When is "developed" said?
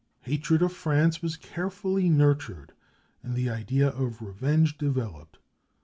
4.79-5.37